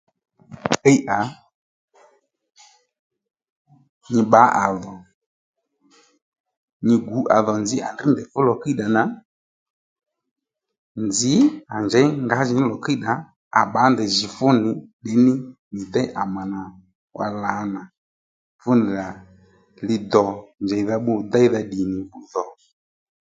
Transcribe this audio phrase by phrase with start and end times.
[0.81, 1.17] Dhiy à
[4.11, 4.93] nyi bbǎ à dhò
[6.85, 9.01] nyi gǔ à dho nzǐ à ndrŕ ndèy fu lò kíyddà nà
[11.07, 11.33] nzǐ
[11.73, 13.11] à njěy ngǎjìní lò kíyddà
[13.59, 14.69] à bbǎ ndèy jì fú nì
[14.99, 15.33] ddì ní
[15.73, 16.59] nyì déy à mà nà
[17.17, 17.81] wá lǎnà
[18.61, 19.07] fú nì rà
[19.87, 20.25] lì dò
[20.63, 21.99] njèyèydha bbu déydha ddì nì
[22.31, 22.43] dhò